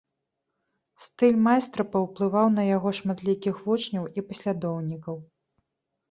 Стыль 1.07 1.35
майстра 1.47 1.83
паўплываў 1.93 2.47
на 2.57 2.63
яго 2.69 2.93
шматлікіх 2.99 3.59
вучняў 3.67 4.07
і 4.17 4.25
паслядоўнікаў. 4.31 5.15